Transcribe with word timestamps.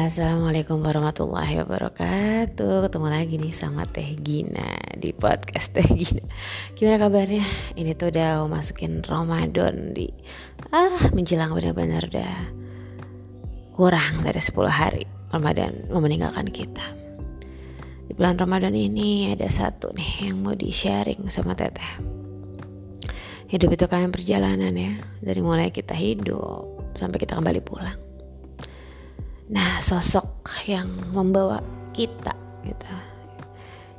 Assalamualaikum 0.00 0.80
warahmatullahi 0.80 1.60
wabarakatuh. 1.60 2.88
Ketemu 2.88 3.08
lagi 3.12 3.36
nih 3.36 3.52
sama 3.52 3.84
Teh 3.84 4.16
Gina 4.16 4.80
Di 4.96 5.12
podcast 5.12 5.76
Teh 5.76 5.84
Gina. 5.84 6.24
Gimana 6.72 6.96
kabarnya? 6.96 7.44
Ini 7.76 7.92
tuh 8.00 8.08
udah 8.08 8.48
masukin 8.48 9.04
Ramadan 9.04 9.92
di 9.92 10.08
Ah 10.72 11.12
menjelang 11.12 11.52
benar-benar 11.52 12.08
udah 12.08 12.32
Kurang 13.76 14.24
dari 14.24 14.40
10 14.40 14.56
hari 14.72 15.04
Ramadan 15.36 15.92
meninggalkan 15.92 16.48
kita. 16.48 16.96
Di 18.08 18.16
bulan 18.16 18.40
Ramadan 18.40 18.72
ini 18.72 19.36
ada 19.36 19.52
satu 19.52 19.92
nih 19.92 20.32
Yang 20.32 20.36
mau 20.40 20.56
di 20.56 20.72
sharing 20.72 21.28
sama 21.28 21.52
Teteh. 21.52 22.00
Hidup 23.52 23.68
itu 23.68 23.84
kayak 23.84 24.16
perjalanan 24.16 24.72
ya. 24.72 24.96
Dari 25.20 25.44
mulai 25.44 25.68
kita 25.68 25.92
hidup 25.92 26.96
Sampai 26.96 27.20
kita 27.20 27.36
kembali 27.36 27.60
pulang 27.60 28.09
Nah, 29.50 29.82
sosok 29.82 30.46
yang 30.70 30.86
membawa 31.10 31.58
kita 31.90 32.30
gitu. 32.62 32.86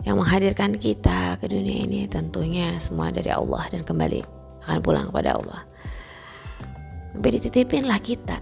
Yang 0.08 0.16
menghadirkan 0.16 0.72
kita 0.80 1.36
ke 1.44 1.46
dunia 1.52 1.84
ini 1.84 2.08
tentunya 2.08 2.80
semua 2.80 3.12
dari 3.12 3.30
Allah 3.30 3.68
dan 3.68 3.84
kembali 3.84 4.24
akan 4.64 4.80
pulang 4.80 5.12
kepada 5.12 5.36
Allah. 5.36 5.62
Tapi 7.12 7.28
dititipinlah 7.36 8.00
kita. 8.00 8.40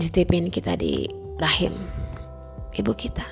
Dititipin 0.00 0.48
kita 0.48 0.72
di 0.74 1.04
rahim 1.36 1.76
ibu 2.72 2.92
kita. 2.96 3.28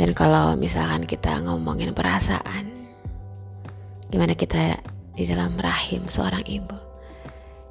Dan 0.00 0.16
kalau 0.16 0.56
misalkan 0.56 1.04
kita 1.04 1.44
ngomongin 1.44 1.92
perasaan, 1.92 2.68
gimana 4.08 4.32
kita 4.32 4.80
di 5.12 5.24
dalam 5.28 5.56
rahim 5.60 6.08
seorang 6.08 6.44
ibu? 6.48 6.85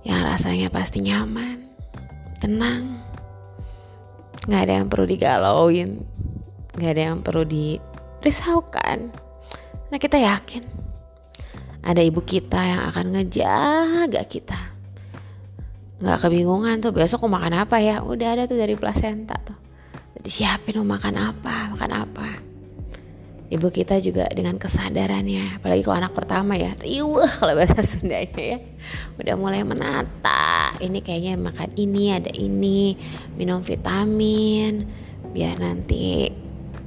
Yang 0.05 0.21
rasanya 0.21 0.69
pasti 0.69 1.01
nyaman, 1.01 1.65
tenang, 2.37 3.01
nggak 4.45 4.61
ada 4.69 4.73
yang 4.79 4.87
perlu 4.87 5.05
digalauin, 5.09 6.05
nggak 6.77 6.91
ada 6.93 7.03
yang 7.11 7.17
perlu 7.25 7.43
dirisaukan. 7.43 9.09
Nah 9.89 9.97
kita 9.97 10.21
yakin 10.21 10.63
ada 11.81 12.01
ibu 12.05 12.21
kita 12.21 12.61
yang 12.61 12.81
akan 12.93 13.05
ngejaga 13.17 14.21
kita. 14.29 14.59
Nggak 15.99 16.21
kebingungan 16.21 16.85
tuh 16.85 16.93
besok 16.93 17.25
mau 17.25 17.41
makan 17.41 17.65
apa 17.65 17.81
ya? 17.81 18.05
Udah 18.05 18.37
ada 18.37 18.43
tuh 18.45 18.61
dari 18.61 18.77
plasenta 18.77 19.35
tuh. 19.41 19.57
Jadi 20.21 20.29
siapin 20.29 20.79
mau 20.85 20.95
makan 20.95 21.15
apa, 21.17 21.73
makan 21.73 21.91
apa 21.91 22.54
ibu 23.49 23.67
kita 23.69 24.01
juga 24.01 24.25
dengan 24.33 24.57
kesadarannya. 24.57 25.61
Apalagi 25.61 25.81
kalau 25.85 25.97
anak 26.01 26.13
pertama 26.17 26.57
ya 26.57 26.73
riuh 26.81 27.25
kalau 27.39 27.53
bahasa 27.53 27.85
Sundanya 27.85 28.57
ya. 28.57 28.59
Udah 29.21 29.35
mulai 29.37 29.61
menata. 29.61 30.75
Ini 30.81 30.99
kayaknya 31.05 31.37
makan 31.37 31.69
ini 31.77 32.03
ada 32.13 32.31
ini. 32.33 32.97
Minum 33.37 33.61
vitamin 33.61 34.85
biar 35.35 35.59
nanti 35.59 36.31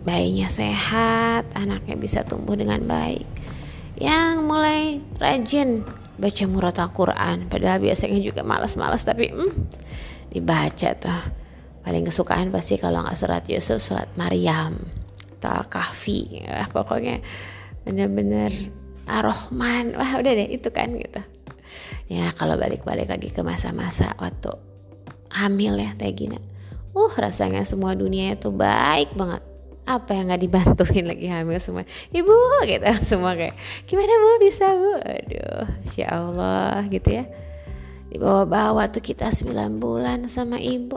bayinya 0.02 0.48
sehat 0.48 1.52
anaknya 1.52 1.94
bisa 1.94 2.24
tumbuh 2.26 2.58
dengan 2.58 2.82
baik. 2.86 3.26
Yang 3.98 4.34
mulai 4.42 4.82
rajin 5.18 5.82
baca 6.18 6.44
murat 6.50 6.76
Al-Quran. 6.78 7.46
Padahal 7.46 7.78
biasanya 7.82 8.18
juga 8.18 8.42
malas-malas 8.42 9.06
tapi 9.06 9.30
hmm, 9.30 9.52
dibaca 10.34 10.90
tuh. 10.98 11.22
Paling 11.86 12.04
kesukaan 12.04 12.52
pasti 12.52 12.76
kalau 12.76 13.00
nggak 13.00 13.16
surat 13.16 13.46
Yusuf 13.48 13.80
surat 13.80 14.10
Maryam 14.18 14.98
atau 15.38 15.62
kahfi 15.70 16.42
ya 16.42 16.66
pokoknya 16.74 17.22
bener-bener 17.86 18.50
ar-Rahman. 19.08 19.96
Wah 19.96 20.12
udah 20.18 20.32
deh 20.34 20.48
itu 20.50 20.68
kan 20.74 20.92
gitu. 20.92 21.22
Ya 22.10 22.34
kalau 22.34 22.58
balik-balik 22.58 23.08
lagi 23.08 23.30
ke 23.32 23.40
masa-masa 23.40 24.12
waktu 24.18 24.52
hamil 25.32 25.76
ya 25.76 25.92
Teh 25.94 26.12
Gina 26.12 26.40
uh 26.98 27.14
rasanya 27.14 27.62
semua 27.62 27.94
dunia 27.94 28.34
itu 28.34 28.50
baik 28.50 29.14
banget. 29.14 29.42
Apa 29.88 30.12
yang 30.12 30.28
nggak 30.28 30.42
dibantuin 30.44 31.04
lagi 31.08 31.26
hamil 31.32 31.56
semua? 31.62 31.88
Ibu 32.12 32.34
gitu 32.68 32.88
semua 33.10 33.32
kayak 33.38 33.56
gimana 33.88 34.12
bu? 34.20 34.30
Bisa 34.42 34.66
bu? 34.76 34.92
Aduh 35.00 35.64
insya 35.86 36.06
Allah 36.12 36.84
gitu 36.92 37.08
ya. 37.08 37.24
Dibawa-bawa 38.08 38.88
tuh 38.88 39.04
kita 39.04 39.28
9 39.28 39.52
bulan 39.80 40.28
sama 40.32 40.56
ibu 40.60 40.96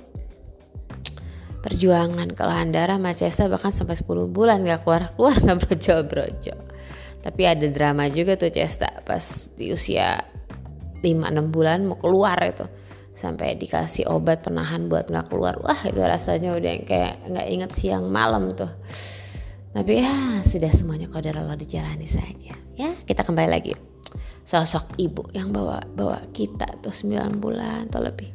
perjuangan. 1.62 2.34
Kalau 2.34 2.54
Andara 2.54 2.98
sama 2.98 3.14
Cesta 3.14 3.46
bahkan 3.48 3.70
sampai 3.70 3.96
10 3.96 4.30
bulan 4.30 4.66
gak 4.66 4.84
keluar 4.86 5.14
keluar 5.16 5.38
gak 5.38 5.58
brojo 5.62 5.96
brojo 6.10 6.56
tapi 7.22 7.46
ada 7.46 7.70
drama 7.70 8.10
juga 8.10 8.34
tuh 8.34 8.50
Cesta 8.50 8.90
pas 9.06 9.50
di 9.54 9.70
usia 9.70 10.26
5-6 11.06 11.54
bulan 11.54 11.86
mau 11.86 11.98
keluar 11.98 12.38
itu. 12.42 12.66
Sampai 13.14 13.54
dikasih 13.54 14.10
obat 14.10 14.42
penahan 14.42 14.90
buat 14.90 15.10
nggak 15.10 15.30
keluar. 15.30 15.62
Wah 15.62 15.78
itu 15.86 16.02
rasanya 16.02 16.58
udah 16.58 16.70
yang 16.74 16.86
kayak 16.86 17.22
nggak 17.30 17.48
inget 17.54 17.72
siang 17.78 18.10
malam 18.10 18.58
tuh. 18.58 18.70
Tapi 19.72 20.02
ya 20.02 20.42
sudah 20.42 20.72
semuanya 20.74 21.08
kodar 21.08 21.38
Allah 21.38 21.56
dijalani 21.56 22.10
saja. 22.10 22.58
Ya 22.74 22.90
kita 23.06 23.22
kembali 23.22 23.50
lagi. 23.50 23.78
Sosok 24.42 24.98
ibu 24.98 25.30
yang 25.38 25.54
bawa 25.54 25.86
bawa 25.94 26.26
kita 26.34 26.82
tuh 26.82 26.94
9 26.94 27.38
bulan 27.38 27.86
atau 27.94 28.02
lebih. 28.02 28.34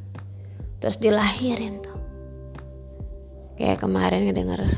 Terus 0.79 1.03
dilahirin 1.03 1.83
tuh 1.83 1.96
kayak 3.57 3.81
kemarin 3.83 4.29
ngedenger 4.29 4.69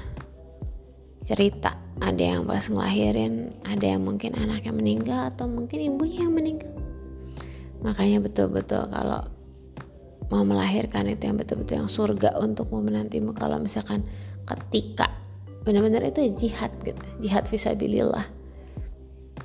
cerita 1.26 1.76
ada 2.00 2.22
yang 2.22 2.48
pas 2.48 2.64
ngelahirin 2.70 3.52
ada 3.66 3.84
yang 3.84 4.06
mungkin 4.06 4.32
anaknya 4.38 4.72
meninggal 4.72 5.20
atau 5.34 5.44
mungkin 5.44 5.78
ibunya 5.82 6.24
yang 6.24 6.32
meninggal. 6.32 6.72
Makanya 7.84 8.24
betul-betul 8.24 8.88
kalau 8.90 9.22
mau 10.32 10.42
melahirkan 10.46 11.10
itu 11.10 11.28
yang 11.28 11.36
betul-betul 11.36 11.84
yang 11.84 11.90
surga 11.90 12.38
untukmu 12.38 12.80
menantimu. 12.80 13.34
Kalau 13.34 13.58
misalkan 13.60 14.06
ketika 14.46 15.10
benar-benar 15.66 16.06
itu 16.08 16.32
jihad 16.38 16.72
gitu 16.86 17.02
jihad 17.20 17.44
visabilillah. 17.50 18.24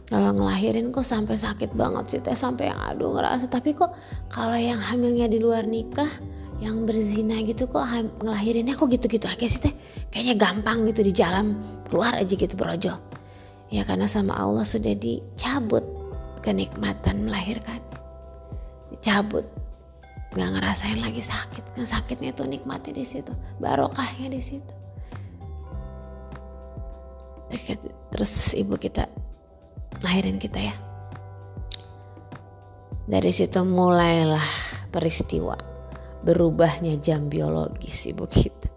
Kalau 0.08 0.30
ngelahirin 0.36 0.94
kok 0.94 1.08
sampai 1.08 1.40
sakit 1.40 1.74
banget 1.74 2.06
sih 2.14 2.22
teh 2.22 2.38
sampai 2.38 2.70
yang 2.70 2.80
aduh 2.80 3.18
ngerasa. 3.18 3.50
Tapi 3.50 3.74
kok 3.74 3.98
kalau 4.30 4.56
yang 4.56 4.78
hamilnya 4.78 5.26
di 5.26 5.42
luar 5.42 5.66
nikah 5.66 6.10
yang 6.64 6.88
berzina 6.88 7.44
gitu 7.44 7.68
kok 7.68 7.84
ngelahirinnya 8.24 8.80
kok 8.80 8.88
gitu-gitu 8.88 9.28
aja 9.28 9.44
sih 9.44 9.60
teh? 9.60 9.76
Kayaknya 10.08 10.36
gampang 10.40 10.88
gitu 10.88 11.04
di 11.04 11.12
jalan 11.12 11.60
keluar 11.92 12.16
aja 12.16 12.32
gitu 12.32 12.56
brojo 12.56 12.96
ya 13.74 13.82
karena 13.84 14.08
sama 14.08 14.38
Allah 14.38 14.64
sudah 14.64 14.96
dicabut 14.96 15.84
kenikmatan 16.40 17.28
melahirkan. 17.28 17.84
Dicabut. 18.96 19.44
Nggak 20.38 20.50
ngerasain 20.60 21.00
lagi 21.04 21.20
sakit. 21.20 21.76
Kan 21.76 21.86
sakitnya 21.86 22.32
tuh 22.32 22.48
nikmatnya 22.48 22.96
di 22.96 23.06
situ 23.06 23.34
barokahnya 23.60 24.32
di 24.32 24.42
situ. 24.42 24.74
Terus 28.14 28.56
ibu 28.56 28.80
kita 28.80 29.10
lahirin 30.02 30.40
kita 30.40 30.60
ya. 30.64 30.76
Dari 33.04 33.36
situ 33.36 33.60
mulailah 33.68 34.48
peristiwa 34.90 35.73
berubahnya 36.24 36.98
jam 37.04 37.28
biologis 37.28 38.08
ibu 38.08 38.26
kita 38.26 38.72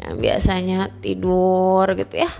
yang 0.00 0.16
biasanya 0.16 0.88
tidur 1.04 1.84
gitu 1.92 2.24
ya. 2.24 2.32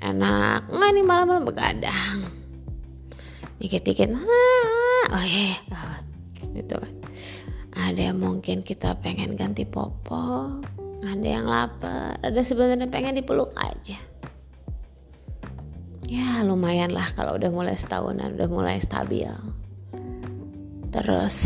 Enak. 0.00 0.72
Nggak 0.72 0.90
nih 0.96 1.04
malam-malam 1.04 1.44
begadang. 1.44 2.24
Dikit-dikit 3.60 4.16
oh 5.12 5.24
iya 5.24 5.60
yeah. 5.60 6.00
gitu 6.56 6.80
kan. 6.80 6.92
Ada 7.74 8.12
yang 8.12 8.18
mungkin 8.22 8.64
kita 8.64 8.96
pengen 9.02 9.36
ganti 9.36 9.66
popok 9.66 10.64
ada 11.04 11.28
yang 11.28 11.44
lapar 11.44 12.16
ada 12.24 12.40
sebenarnya 12.40 12.88
pengen 12.88 13.20
dipeluk 13.20 13.52
aja. 13.60 14.00
Ya 16.08 16.40
lumayan 16.44 16.92
lah 16.92 17.12
kalau 17.12 17.36
udah 17.36 17.52
mulai 17.52 17.76
setahunan 17.76 18.40
udah 18.40 18.48
mulai 18.48 18.80
stabil. 18.80 19.28
Terus 20.88 21.36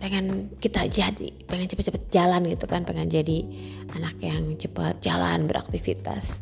pengen 0.00 0.56
kita 0.56 0.88
jadi 0.88 1.28
pengen 1.44 1.68
cepet-cepet 1.68 2.08
jalan 2.08 2.48
gitu 2.48 2.64
kan 2.64 2.88
pengen 2.88 3.12
jadi 3.12 3.44
anak 3.92 4.16
yang 4.24 4.56
cepat 4.56 4.98
jalan 5.04 5.44
beraktivitas. 5.44 6.40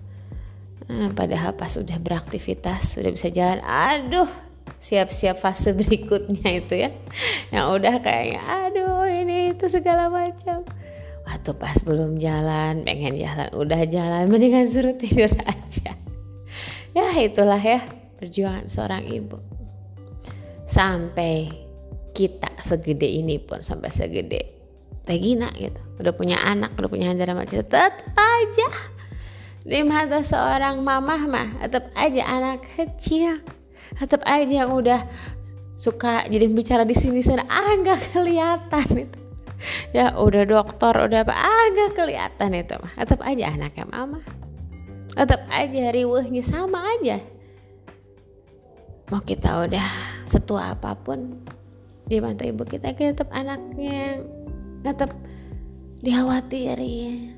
Nah, 0.88 1.12
padahal 1.12 1.52
pas 1.58 1.74
udah 1.76 1.98
beraktivitas 2.00 2.96
sudah 2.96 3.12
bisa 3.12 3.28
jalan 3.28 3.60
aduh 3.66 4.30
siap-siap 4.78 5.36
fase 5.42 5.74
berikutnya 5.78 6.48
itu 6.54 6.86
ya. 6.86 6.90
Yang 7.50 7.66
udah 7.82 7.94
kayaknya 7.98 8.40
aduh 8.46 9.04
ini 9.10 9.52
itu 9.58 9.66
segala 9.66 10.06
macam. 10.06 10.62
Waktu 11.28 11.50
pas 11.58 11.76
belum 11.82 12.16
jalan 12.22 12.86
pengen 12.86 13.18
jalan 13.18 13.52
udah 13.52 13.84
jalan 13.90 14.30
mendingan 14.30 14.70
suruh 14.70 14.94
tidur 14.94 15.28
aja. 15.50 15.98
Ya 16.94 17.10
itulah 17.20 17.60
ya 17.60 17.82
perjuangan 18.22 18.70
seorang 18.70 19.02
ibu. 19.10 19.36
Sampai 20.64 21.67
kita 22.18 22.50
segede 22.66 23.06
ini 23.06 23.38
pun 23.38 23.62
sampai 23.62 23.94
segede 23.94 24.58
Tegina 25.06 25.54
gitu. 25.54 25.78
Udah 26.02 26.12
punya 26.12 26.42
anak 26.42 26.74
udah 26.74 26.90
punya 26.90 27.14
Hanjara 27.14 27.32
macam 27.32 27.62
tetap 27.62 27.94
aja. 28.18 28.68
Di 29.62 29.80
mata 29.86 30.20
seorang 30.26 30.82
mamah 30.82 31.22
mah 31.30 31.48
tetap 31.62 31.94
aja 31.94 32.22
anak 32.26 32.66
kecil. 32.74 33.38
Tetap 33.94 34.26
aja 34.26 34.66
yang 34.66 34.74
udah 34.74 35.06
suka 35.78 36.26
jadi 36.26 36.50
bicara 36.50 36.82
di 36.82 36.98
sini 36.98 37.22
sana. 37.22 37.46
Ah 37.46 37.72
nggak 37.78 38.12
kelihatan 38.12 39.08
itu. 39.08 39.18
Ya 39.94 40.12
udah 40.18 40.44
dokter 40.44 40.92
udah 40.92 41.22
apa? 41.24 41.34
Agak 41.34 41.96
kelihatan 41.96 42.50
itu 42.58 42.74
mah. 42.76 42.92
Tetap 42.98 43.20
aja 43.22 43.44
anaknya 43.54 43.86
mama. 43.88 44.20
Tetap 45.14 45.46
aja 45.48 45.82
riwehnya 45.94 46.42
sama 46.44 46.84
aja. 46.98 47.22
Mau 49.08 49.24
kita 49.24 49.64
udah 49.64 49.88
setua 50.28 50.76
apa 50.76 50.92
pun 50.92 51.48
di 52.08 52.24
mata 52.24 52.40
ibu 52.48 52.64
kita 52.64 52.96
kita 52.96 53.12
tetap 53.12 53.28
anaknya 53.36 54.16
tetap 54.80 55.12
dikhawatiri 56.00 57.36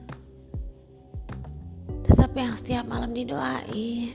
tetap 2.07 2.31
yang 2.35 2.55
setiap 2.59 2.85
malam 2.91 3.15
didoain. 3.15 4.15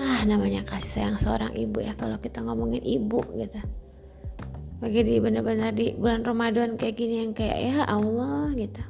Ah 0.00 0.24
namanya 0.24 0.64
kasih 0.64 0.88
sayang 0.88 1.16
seorang 1.20 1.52
ibu 1.52 1.84
ya 1.84 1.92
kalau 2.00 2.16
kita 2.16 2.40
ngomongin 2.40 2.80
ibu 2.80 3.20
gitu. 3.36 3.60
Bagi 4.80 5.04
di 5.04 5.20
benar-benar 5.20 5.76
di 5.76 5.92
bulan 5.92 6.24
Ramadan 6.24 6.80
kayak 6.80 6.96
gini 6.96 7.24
yang 7.24 7.32
kayak 7.36 7.58
ya 7.60 7.84
Allah 7.84 8.48
gitu. 8.56 8.80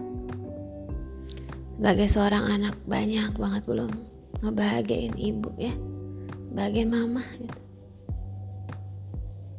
Sebagai 1.74 2.06
seorang 2.06 2.44
anak 2.46 2.78
banyak 2.86 3.34
banget 3.34 3.62
belum 3.66 3.90
ngebahagiain 4.46 5.18
ibu 5.18 5.50
ya. 5.58 5.74
Bagian 6.54 6.94
mama 6.94 7.26
gitu 7.38 7.69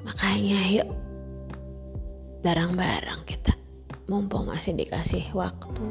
makanya 0.01 0.62
yuk. 0.69 0.89
Barang-barang 2.42 3.21
kita. 3.25 3.53
Mumpung 4.09 4.50
masih 4.50 4.75
dikasih 4.75 5.30
waktu 5.31 5.86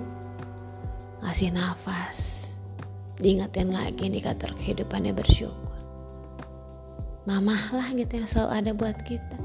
ngasih 1.25 1.53
nafas. 1.53 2.49
Diingetin 3.21 3.73
lagi 3.73 4.09
indikator 4.09 4.51
kehidupannya 4.57 5.13
bersyukur. 5.13 5.79
Mamah 7.29 7.77
lah 7.77 7.89
gitu 7.93 8.21
yang 8.21 8.29
selalu 8.29 8.51
ada 8.51 8.71
buat 8.73 8.99
kita. 9.05 9.39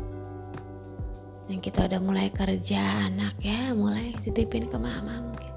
Yang 1.52 1.60
kita 1.70 1.86
udah 1.92 2.02
mulai 2.02 2.28
kerja 2.34 3.12
anak 3.12 3.38
ya 3.44 3.76
mulai 3.76 4.16
titipin 4.24 4.66
ke 4.66 4.78
mama 4.80 5.22
mungkin. 5.22 5.54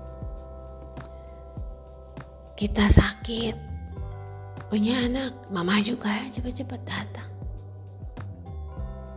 Kita 2.58 2.90
sakit 2.90 3.56
punya 4.68 5.06
anak 5.08 5.32
mama 5.48 5.80
juga 5.80 6.12
ya 6.12 6.28
cepet-cepet 6.28 6.82
datang 6.84 7.27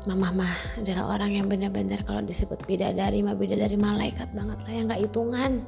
mama 0.09 0.33
mah 0.33 0.56
adalah 0.81 1.13
orang 1.13 1.38
yang 1.38 1.45
benar-benar 1.45 2.01
kalau 2.01 2.25
disebut 2.25 2.57
bidadari 2.65 3.21
mah 3.21 3.38
bidadari 3.38 3.77
malaikat 3.77 4.33
banget 4.33 4.57
lah 4.65 4.74
yang 4.74 4.86
nggak 4.89 5.03
hitungan. 5.06 5.62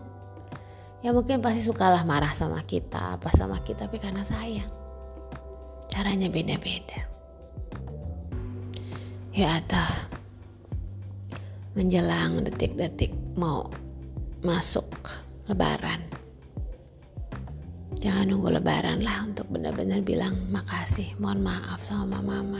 Ya 1.03 1.11
mungkin 1.11 1.43
pasti 1.43 1.61
sukalah 1.61 2.07
marah 2.07 2.31
sama 2.31 2.63
kita 2.63 3.19
apa 3.19 3.29
sama 3.35 3.59
kita 3.61 3.85
tapi 3.85 3.99
karena 3.99 4.23
sayang. 4.23 4.71
Caranya 5.91 6.31
beda-beda. 6.31 7.05
Ya 9.35 9.59
atau 9.61 9.89
menjelang 11.73 12.45
detik-detik 12.45 13.13
mau 13.33 13.69
masuk 14.45 14.85
lebaran 15.49 16.01
jangan 18.03 18.35
nunggu 18.35 18.59
lebaran 18.59 18.99
lah 18.99 19.23
untuk 19.23 19.47
benar-benar 19.47 20.03
bilang 20.03 20.35
makasih 20.51 21.15
mohon 21.23 21.39
maaf 21.39 21.79
sama 21.87 22.19
mama 22.19 22.59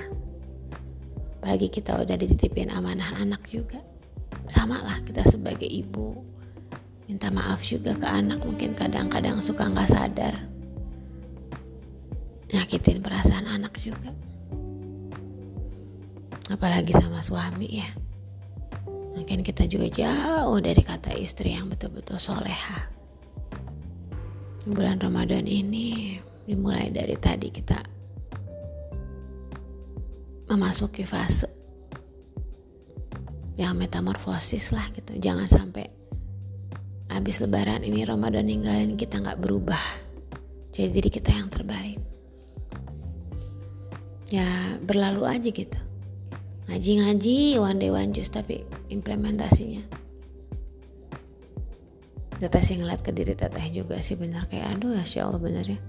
apalagi 1.44 1.68
kita 1.68 2.00
udah 2.00 2.16
dititipin 2.16 2.72
amanah 2.72 3.20
anak 3.20 3.44
juga. 3.52 3.84
Sama 4.48 4.80
lah 4.80 5.04
kita 5.04 5.28
sebagai 5.28 5.68
ibu. 5.68 6.16
Minta 7.04 7.28
maaf 7.28 7.60
juga 7.68 7.92
ke 8.00 8.08
anak 8.08 8.48
mungkin 8.48 8.72
kadang-kadang 8.72 9.44
suka 9.44 9.68
nggak 9.68 9.92
sadar. 9.92 10.40
Nyakitin 12.48 13.04
perasaan 13.04 13.44
anak 13.44 13.76
juga. 13.76 14.16
Apalagi 16.48 16.96
sama 16.96 17.20
suami 17.20 17.84
ya. 17.84 17.92
Mungkin 19.12 19.44
kita 19.44 19.68
juga 19.68 19.92
jauh 19.92 20.64
dari 20.64 20.80
kata 20.80 21.12
istri 21.20 21.60
yang 21.60 21.68
betul-betul 21.68 22.24
soleha. 22.24 22.88
Bulan 24.64 25.04
Ramadan 25.04 25.44
ini 25.44 26.24
dimulai 26.48 26.88
dari 26.88 27.20
tadi 27.20 27.52
kita 27.52 27.84
memasuki 30.54 31.02
fase 31.02 31.50
yang 33.58 33.78
metamorfosis 33.78 34.70
lah 34.70 34.86
gitu. 34.94 35.18
Jangan 35.18 35.50
sampai 35.50 35.86
habis 37.10 37.42
lebaran 37.42 37.86
ini 37.86 38.06
Ramadan 38.06 38.50
ninggalin 38.50 38.94
kita 38.98 39.22
nggak 39.22 39.42
berubah. 39.42 39.82
Jadi 40.74 40.90
diri 40.90 41.10
kita 41.10 41.30
yang 41.34 41.50
terbaik. 41.54 42.02
Ya 44.34 44.78
berlalu 44.82 45.26
aja 45.30 45.50
gitu. 45.54 45.80
Ngaji-ngaji 46.66 47.62
one 47.62 47.78
day 47.78 47.92
one 47.94 48.10
juice 48.14 48.34
tapi 48.34 48.66
implementasinya. 48.90 49.86
Teteh 52.42 52.64
sih 52.66 52.76
ngeliat 52.82 53.06
ke 53.06 53.14
diri 53.14 53.38
teteh 53.38 53.70
juga 53.70 54.02
sih 54.02 54.18
benar. 54.18 54.50
Kayak 54.50 54.82
aduh 54.82 54.98
ya 54.98 55.30
Allah 55.30 55.42
bener 55.42 55.66
ya. 55.66 55.80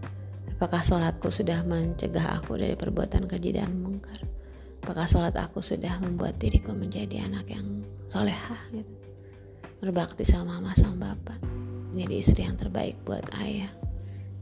Apakah 0.55 0.85
sholatku 0.85 1.33
sudah 1.33 1.65
mencegah 1.65 2.39
aku 2.39 2.61
dari 2.61 2.77
perbuatan 2.77 3.25
keji 3.25 3.57
dan 3.57 3.75
mungkar 3.81 4.34
apakah 4.85 5.09
sholat 5.09 5.33
aku 5.41 5.65
sudah 5.65 5.97
membuat 6.05 6.37
diriku 6.37 6.77
menjadi 6.77 7.25
anak 7.25 7.49
yang 7.49 7.81
solehah 8.13 8.61
gitu? 8.69 8.93
Berbakti 9.81 10.29
sama 10.29 10.61
mama 10.61 10.77
sama 10.77 11.17
bapak. 11.17 11.41
Menjadi 11.97 12.15
istri 12.21 12.41
yang 12.45 12.61
terbaik 12.61 13.01
buat 13.09 13.25
ayah. 13.41 13.73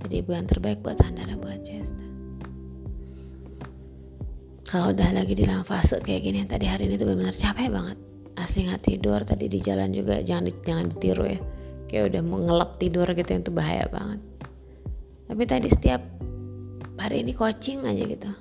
Jadi 0.03 0.19
ibu 0.19 0.35
yang 0.35 0.51
terbaik 0.51 0.83
buat 0.83 0.99
Andara 0.99 1.39
buat 1.39 1.63
Cesta 1.63 2.13
kalau 4.73 4.89
udah 4.89 5.13
lagi 5.13 5.37
di 5.37 5.45
dalam 5.45 5.69
fase 5.69 6.01
kayak 6.01 6.25
gini 6.25 6.49
tadi 6.49 6.65
hari 6.65 6.89
ini 6.89 6.97
tuh 6.97 7.05
benar-benar 7.05 7.37
capek 7.37 7.69
banget. 7.69 7.99
Asli 8.41 8.65
nggak 8.65 8.81
tidur 8.81 9.21
tadi 9.21 9.45
di 9.45 9.61
jalan 9.61 9.93
juga 9.93 10.25
jangan 10.25 10.49
jangan 10.65 10.89
ditiru 10.89 11.29
ya. 11.29 11.41
Kayak 11.93 12.05
udah 12.09 12.23
mengelap 12.25 12.71
tidur 12.81 13.05
gitu 13.13 13.29
yang 13.37 13.45
tuh 13.45 13.53
bahaya 13.53 13.85
banget. 13.93 14.21
Tapi 15.29 15.43
tadi 15.45 15.69
setiap 15.69 16.01
hari 16.97 17.21
ini 17.21 17.37
coaching 17.37 17.85
aja 17.85 18.01
gitu 18.01 18.33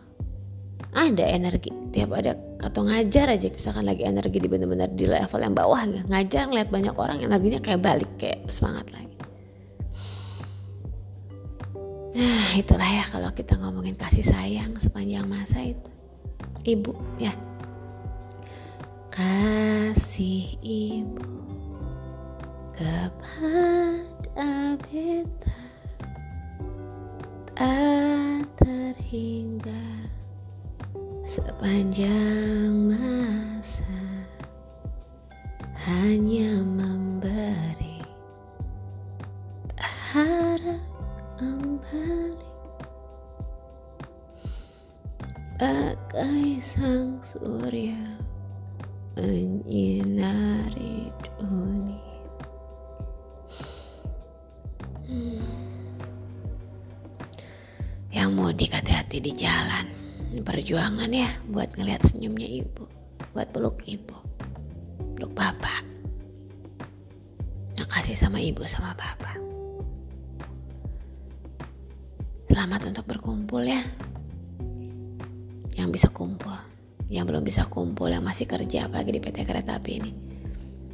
ada 0.92 1.24
energi. 1.24 1.72
Tiap 1.92 2.12
ada 2.16 2.36
atau 2.62 2.86
ngajar 2.86 3.36
aja 3.36 3.48
misalkan 3.50 3.88
lagi 3.88 4.06
energi 4.06 4.38
di 4.38 4.48
bener-bener 4.48 4.92
di 4.94 5.10
level 5.10 5.42
yang 5.42 5.56
bawah 5.58 5.82
gitu. 5.90 6.06
ngajar 6.08 6.42
ngeliat 6.48 6.70
banyak 6.70 6.96
orang 6.96 7.18
energinya 7.26 7.60
kayak 7.60 7.82
balik 7.82 8.12
kayak 8.22 8.46
semangat 8.54 8.88
lagi. 8.94 9.10
Nah 12.12 12.52
itulah 12.60 12.86
ya 12.86 13.08
kalau 13.08 13.32
kita 13.32 13.56
ngomongin 13.56 13.96
kasih 13.96 14.24
sayang 14.24 14.76
sepanjang 14.78 15.26
masa 15.26 15.64
itu. 15.64 15.90
Ibu 16.68 16.94
ya. 17.18 17.34
Kasih 19.12 20.56
ibu 20.64 21.28
kepada 22.76 24.76
beta 24.80 25.62
tak 27.62 28.42
terhingga 28.58 29.91
sepanjang 31.32 32.92
masa 32.92 33.88
hanya 35.88 36.60
memberi 36.60 38.04
tak 39.72 39.96
harap 40.12 40.84
kembali. 41.40 42.52
Bagai 45.56 46.60
sang 46.60 47.24
surya 47.24 48.04
menyinari 49.16 51.16
dunia. 51.40 52.28
Yang 58.12 58.30
mudik 58.36 58.76
hati-hati 58.76 59.24
di 59.24 59.32
jalan. 59.32 60.01
Perjuangan 60.32 61.12
ya 61.12 61.36
buat 61.52 61.76
ngeliat 61.76 62.08
senyumnya 62.08 62.48
ibu. 62.48 62.88
Buat 63.36 63.52
peluk 63.52 63.84
ibu. 63.84 64.16
Peluk 65.20 65.36
bapak. 65.36 65.84
Makasih 67.76 68.16
sama 68.16 68.40
ibu 68.40 68.64
sama 68.64 68.96
bapak. 68.96 69.36
Selamat 72.48 72.88
untuk 72.88 73.04
berkumpul 73.12 73.68
ya. 73.68 73.84
Yang 75.76 76.00
bisa 76.00 76.08
kumpul. 76.16 76.56
Yang 77.12 77.26
belum 77.28 77.44
bisa 77.44 77.68
kumpul, 77.68 78.08
yang 78.08 78.24
masih 78.24 78.48
kerja 78.48 78.88
apalagi 78.88 79.12
di 79.12 79.20
PT 79.20 79.44
Kereta 79.44 79.84
Api 79.84 79.92
ini. 80.00 80.12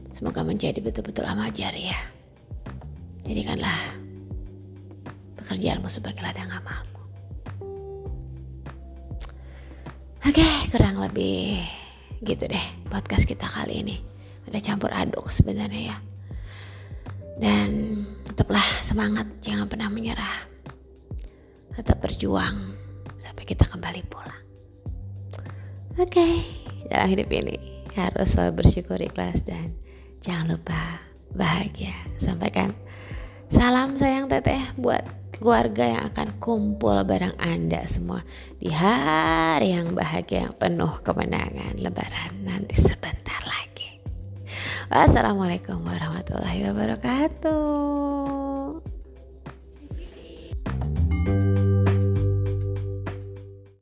Semoga 0.10 0.41
menjadi 0.41 0.82
betul-betul 0.82 1.29
amal 1.29 1.53
jariah. 1.53 2.10
Jadikanlah 3.22 3.94
pekerjaanmu 5.38 5.86
sebagai 5.86 6.25
ladang 6.25 6.50
amalmu. 6.50 6.97
Oke, 10.27 10.43
kurang 10.75 11.00
lebih 11.00 11.63
gitu 12.19 12.51
deh 12.51 12.67
podcast 12.91 13.24
kita 13.24 13.48
kali 13.48 13.79
ini. 13.79 13.96
Ada 14.51 14.60
campur 14.60 14.91
aduk 14.91 15.31
sebenarnya 15.31 15.96
ya. 15.96 15.98
Dan 17.39 18.03
tetaplah 18.27 18.67
semangat, 18.84 19.24
jangan 19.39 19.72
pernah 19.72 19.88
menyerah. 19.88 20.51
Tetap 21.79 22.03
berjuang 22.03 22.75
sampai 23.15 23.48
kita 23.48 23.72
kembali 23.72 24.03
pulang. 24.12 24.43
Oke, 25.96 26.43
dalam 26.91 27.07
hidup 27.07 27.31
ini 27.31 27.88
harus 27.96 28.36
selalu 28.36 28.67
bersyukur 28.67 29.00
ikhlas 29.00 29.48
dan 29.48 29.72
jangan 30.19 30.60
lupa 30.60 31.07
bahagia 31.39 31.96
sampaikan 32.19 32.75
salam 33.48 33.96
sayang 33.96 34.27
teteh 34.27 34.60
buat 34.75 35.07
keluarga 35.38 35.86
yang 35.86 36.03
akan 36.13 36.41
kumpul 36.41 36.98
bareng 37.06 37.38
anda 37.38 37.86
semua 37.86 38.25
di 38.58 38.74
hari 38.74 39.77
yang 39.77 39.94
bahagia 39.94 40.50
yang 40.50 40.56
penuh 40.58 40.98
kemenangan 41.06 41.77
lebaran. 41.77 42.41
Nanti 42.41 42.75
sebentar 42.82 43.41
lagi. 43.46 44.01
Wassalamualaikum 44.89 45.84
warahmatullahi 45.86 46.65
wabarakatuh 46.74 48.47